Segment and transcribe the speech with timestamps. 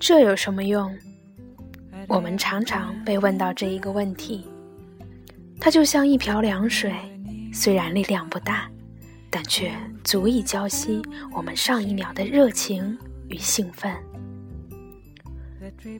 [0.00, 0.96] 这有什么用？
[2.06, 4.46] 我们常常被问到这一个问题。
[5.60, 6.92] 它就像一瓢凉水，
[7.52, 8.70] 虽然力量不大，
[9.28, 9.72] 但却
[10.04, 12.96] 足以浇熄我们上一秒的热情
[13.28, 13.92] 与兴奋。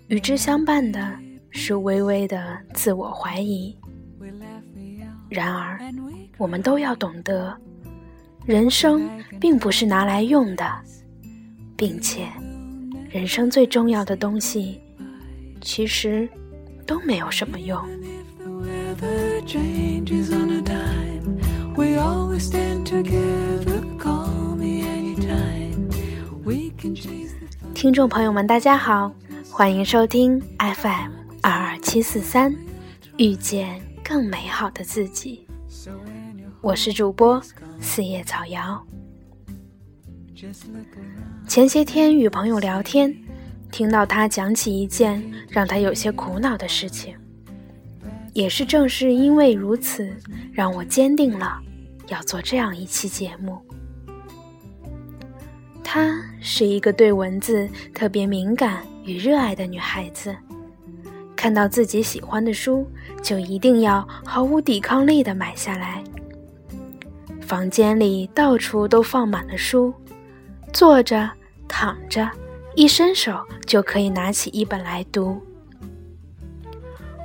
[0.07, 1.19] 与之相伴的
[1.51, 3.77] 是微微的自我怀疑。
[5.29, 5.79] 然而，
[6.39, 7.55] 我们都要懂得，
[8.47, 10.65] 人生并不是拿来用的，
[11.77, 12.29] 并且，
[13.11, 14.81] 人生最重要的东西，
[15.63, 16.29] 其实
[16.87, 17.83] 都没有什么用。
[27.75, 29.11] 听众朋友们，大家好，
[29.51, 32.55] 欢迎收听 FM 二二七四三，
[33.17, 33.81] 遇见。
[34.05, 35.47] 更美好的自己，
[36.63, 37.43] 我是主播
[37.79, 38.83] 四叶草瑶。
[41.49, 43.13] 前些天与朋友聊天，
[43.73, 47.17] 听到他讲起一件让他有些苦恼的事情，
[48.35, 50.15] 也是正是因为如此，
[50.53, 51.59] 让我坚定了
[52.09, 53.59] 要做这样一期节目。
[55.83, 60.37] 她是一个对文字特别敏感与热爱的女孩子。
[61.35, 62.87] 看到自己喜欢的书，
[63.23, 66.05] 就一定要毫无抵抗力地买下来。
[67.41, 69.95] 房间里到处都放满了书，
[70.73, 71.31] 坐着、
[71.67, 72.29] 躺着，
[72.75, 75.41] 一伸手就可以拿起一本来读。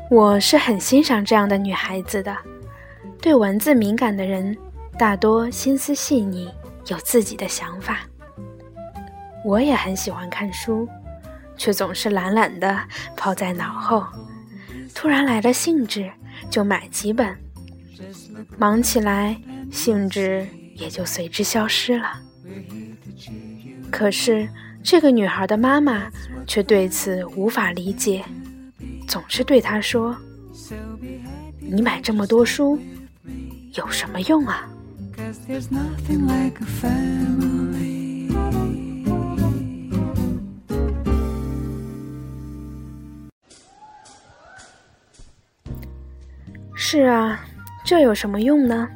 [0.10, 2.36] 我是很欣赏这样的女孩子的。
[3.22, 4.58] 对文字敏感的人，
[4.98, 6.50] 大多心思细腻，
[6.88, 8.00] 有自己的想法。
[9.46, 10.88] 我也很喜欢看书。
[11.56, 12.80] 却总是懒懒的
[13.16, 14.04] 抛在脑后，
[14.96, 16.12] 突然来了兴致，
[16.50, 17.38] 就买几本。
[18.58, 19.40] 忙起来，
[19.72, 22.20] 兴致也就随之消失了。
[23.92, 24.48] 可是
[24.84, 26.12] 这个女孩的妈妈
[26.48, 28.24] 却对此无法理解，
[29.08, 30.16] 总是对她说
[31.60, 32.80] ：“你买这么多书，
[33.76, 34.68] 有什么用啊？”
[46.76, 47.40] 是啊，
[47.86, 48.88] 这有什么用呢？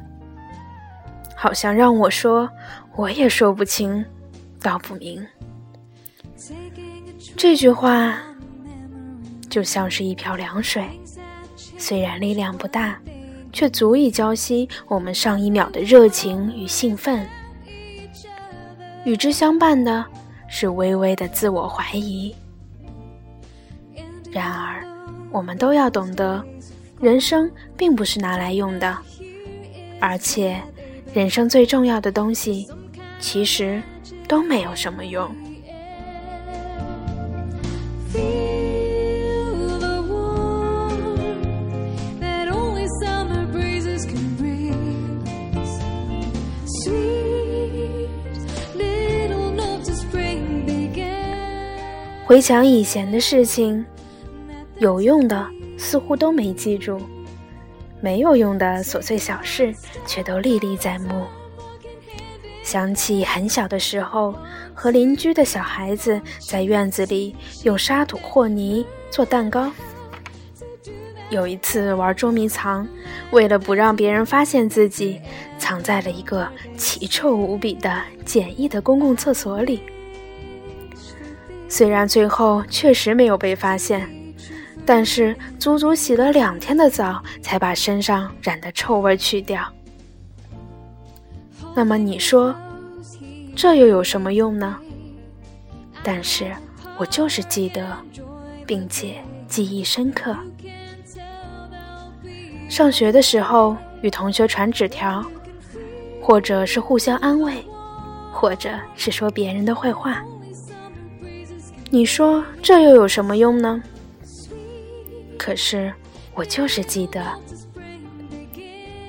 [1.36, 2.50] 好像让我说，
[2.96, 4.04] 我也说不清，
[4.60, 5.26] 道不明。
[7.36, 8.18] 这句话
[9.48, 10.84] 就像是一瓢凉水，
[11.76, 12.98] 虽然力量不大，
[13.52, 17.26] 却足以浇熄我们上一秒的热情与兴奋。
[19.04, 20.04] 与之相伴的
[20.48, 22.34] 是微微的自我怀疑。
[24.30, 24.86] 然而，
[25.30, 26.44] 我们都要懂得。
[27.00, 28.98] 人生并不是拿来用的，
[30.00, 30.60] 而且，
[31.14, 32.68] 人生最重要的东西，
[33.20, 33.80] 其实
[34.28, 35.28] 都没有什么用。
[52.26, 53.84] 回想以前的事情，
[54.78, 55.48] 有用的。
[55.80, 57.00] 似乎都没记住，
[58.00, 59.72] 没有用的琐碎小事
[60.06, 61.24] 却都历历在目。
[62.68, 64.34] 想起很小的时候，
[64.74, 69.72] 和邻居的小孩子在院子里用沙土和泥做蛋糕。
[71.30, 72.86] 有一次玩捉迷藏，
[73.30, 75.18] 为了不让别人发现自己，
[75.58, 76.46] 藏在了一个
[76.76, 79.80] 奇臭无比的简易的公共厕所里。
[81.70, 84.06] 虽然最后确实没有被发现。
[84.84, 89.62] 但是足足洗了两天的澡，才把身上染的臭味去掉。
[91.78, 92.52] 那么你说，
[93.54, 94.76] 这又有什么用呢？
[96.02, 96.50] 但是
[96.98, 97.96] 我就是记得，
[98.66, 100.36] 并且记忆深刻。
[102.68, 105.24] 上学的时候与同学传纸条，
[106.20, 107.64] 或者是互相安慰，
[108.32, 110.20] 或者是说别人的坏话。
[111.90, 113.80] 你说这又有什么用呢？
[115.38, 115.92] 可是，
[116.34, 117.24] 我就是记得，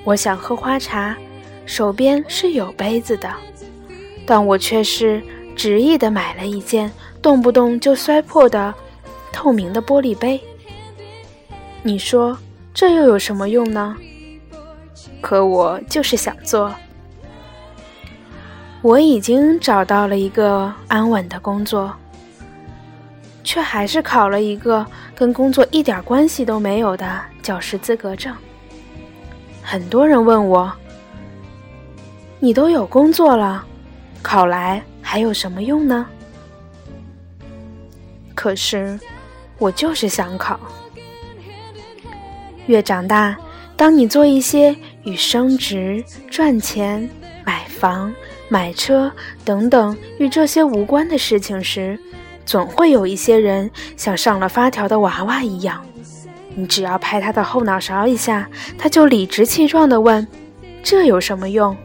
[0.04, 1.16] 我想喝花茶，
[1.70, 3.32] 手边是有杯子的，
[4.26, 5.22] 但我却是
[5.54, 6.90] 执意的买了一件
[7.22, 8.74] 动不动就摔破的
[9.30, 10.40] 透明的玻璃杯。
[11.84, 12.36] 你说
[12.74, 13.96] 这又有什么用呢？
[15.20, 16.74] 可我就是想做。
[18.82, 21.94] 我已经找到了一个安稳的工作。
[23.44, 24.84] 却还是考了一个
[25.14, 28.34] 跟工作一点关系都没有的教师资格证。
[29.62, 30.70] 很多人问我
[32.42, 33.62] ：“你都有工作了，
[34.22, 36.06] 考来还有什么用呢？
[38.34, 38.98] 可是，
[39.58, 40.58] 我就是想考。
[42.64, 43.36] 越长大，
[43.76, 47.06] 当你做一些与升职、赚钱、
[47.44, 48.10] 买房、
[48.48, 49.12] 买车
[49.44, 52.00] 等等与这些无关的事情时，
[52.46, 55.84] 总会有一些人像上了发条的娃娃一样，
[56.54, 58.48] 你只要拍他的后脑勺一下，
[58.78, 60.26] 他就理直气壮地问
[60.82, 61.76] ：“这有什么用？”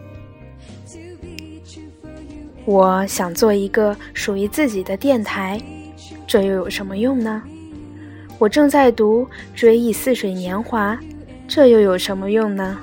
[2.65, 5.62] 我想做一个属于自己的电台。
[6.27, 7.41] 这又有什么用呢？
[8.38, 9.23] 我正在读
[9.53, 10.95] 《追忆似水年华》，
[11.47, 12.77] 这又有什么用呢？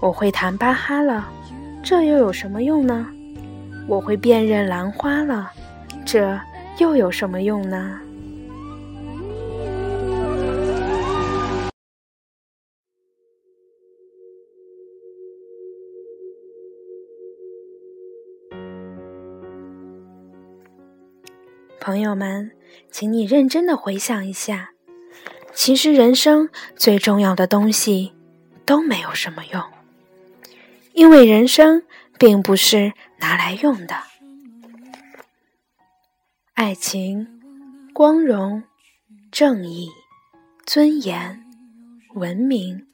[0.00, 1.28] 我会弹巴哈了，
[1.82, 3.06] 这又有什么用呢？
[3.86, 5.50] 我会辨认兰花了，
[6.04, 6.38] 这
[6.78, 7.98] 又有什么用呢？
[21.88, 22.50] 朋友们，
[22.90, 24.72] 请你认真的回想一下，
[25.54, 28.12] 其实人生最重要的东西
[28.66, 29.62] 都没有什么用，
[30.92, 31.82] 因为人生
[32.18, 33.96] 并不是拿来用的。
[36.52, 37.26] 爱情、
[37.94, 38.62] 光荣、
[39.32, 39.88] 正义、
[40.66, 41.42] 尊严、
[42.12, 42.86] 文明，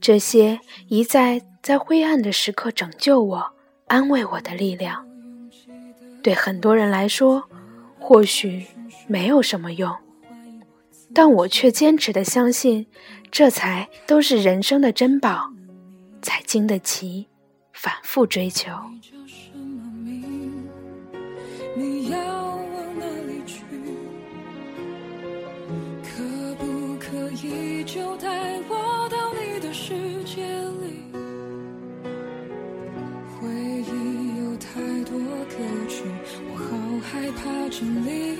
[0.00, 3.54] 这些一再在灰暗的时刻拯救我、
[3.88, 5.04] 安慰我的力量，
[6.22, 7.48] 对很多人来说。
[8.06, 8.66] 或许
[9.06, 9.96] 没有什么用，
[11.14, 12.86] 但我却坚持的相信，
[13.30, 15.50] 这才都是人生的珍宝，
[16.20, 17.28] 才经得起
[17.72, 18.70] 反复追求。
[37.44, 38.38] 好害怕整理。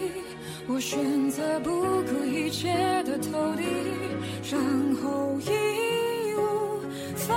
[0.66, 1.70] 我选择不
[2.04, 2.72] 顾一切
[3.04, 3.62] 的投递，
[4.50, 4.58] 然
[4.96, 5.50] 后义
[6.34, 6.80] 无
[7.14, 7.36] 反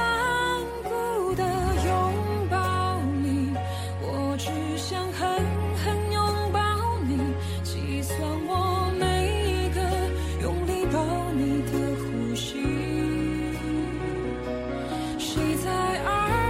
[0.84, 1.92] 顾的拥
[2.50, 3.54] 抱你。
[4.02, 5.28] 我只想狠
[5.84, 6.60] 狠拥抱
[7.06, 7.18] 你，
[7.64, 8.18] 计算
[8.48, 9.06] 我每
[9.52, 9.81] 一个
[10.42, 10.96] 用力抱
[11.34, 12.56] 你的呼吸。
[15.19, 15.69] 谁在
[16.06, 16.46] 耳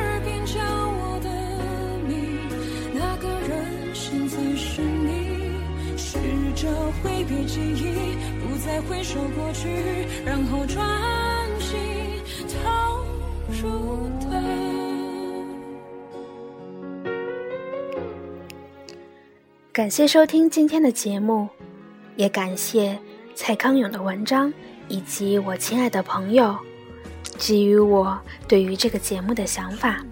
[4.27, 5.37] 人现在是你。
[5.95, 6.17] 试
[6.55, 6.67] 着
[7.01, 9.67] 挥别记忆，不再回首过去，
[10.25, 10.85] 然后专
[11.59, 11.77] 心
[12.63, 13.03] 投
[13.61, 14.41] 入的。
[19.71, 21.47] 感谢收听今天的节目，
[22.15, 22.97] 也感谢
[23.33, 24.53] 蔡康永的文章
[24.87, 26.55] 以及我亲爱的朋友
[27.37, 30.03] 给予我对于这个节目的想法。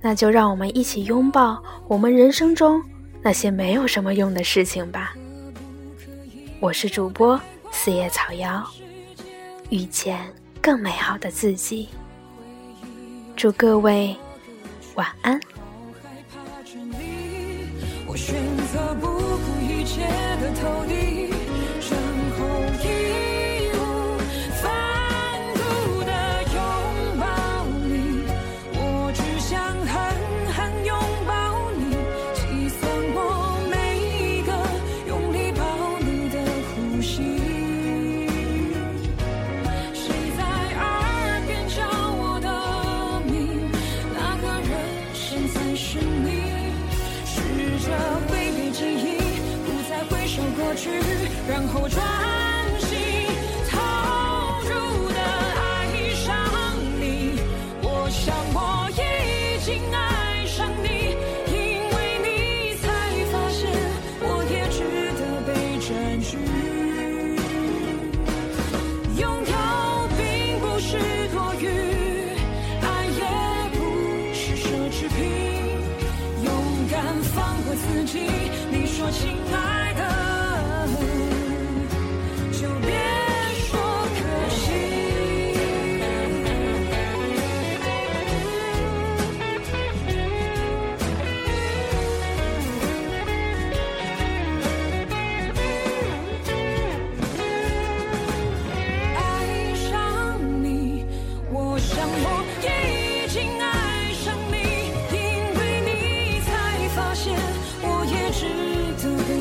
[0.00, 2.82] 那就让我们一起拥抱我们人生中。
[3.20, 5.12] 那些没有什么用的事情吧。
[6.60, 7.40] 我是主播
[7.72, 8.64] 四叶草瑶，
[9.70, 10.18] 遇见
[10.62, 11.88] 更美好的自己。
[13.34, 14.16] 祝各位
[14.94, 15.38] 晚安。
[18.06, 18.34] 我选
[18.72, 20.06] 择不顾一切
[20.40, 21.07] 的投递。
[45.80, 46.42] 是你，
[47.24, 47.38] 试
[47.86, 47.94] 着
[48.26, 49.16] 挥别记忆，
[49.64, 50.90] 不再回首过去，
[51.48, 52.02] 然后专
[52.80, 52.98] 心
[53.70, 53.78] 投
[54.64, 55.62] 入的爱
[56.16, 56.26] 上
[56.98, 57.38] 你。
[57.80, 61.14] 我想我已经爱上你，
[61.46, 61.56] 因
[61.94, 62.84] 为你才
[63.30, 63.70] 发现
[64.20, 64.82] 我也值
[65.14, 66.67] 得被占据。
[78.70, 79.87] 你说，亲爱。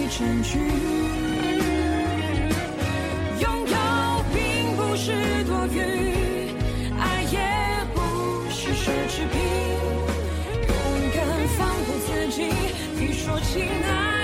[0.09, 0.57] 占据，
[3.39, 3.75] 拥有
[4.33, 4.39] 并
[4.77, 5.11] 不是
[5.43, 5.75] 多余，
[6.97, 7.37] 爱也
[7.93, 7.99] 不
[8.49, 9.35] 是奢侈品，
[10.65, 10.71] 勇
[11.13, 11.17] 敢
[11.57, 12.37] 放过自己，
[12.97, 14.16] 你说亲爱。